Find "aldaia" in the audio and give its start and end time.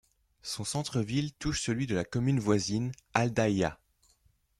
3.13-3.79